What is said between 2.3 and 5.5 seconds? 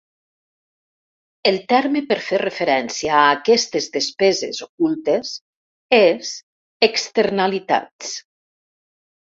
referència a aquestes despeses ocultes